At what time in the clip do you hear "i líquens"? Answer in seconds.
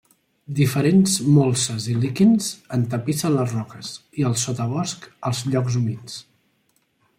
1.91-2.47